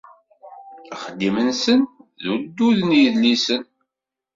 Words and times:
Axeddim-nsen 0.93 1.79
d 2.21 2.23
uddud 2.33 2.79
n 2.83 2.91
yedlisen. 3.01 3.63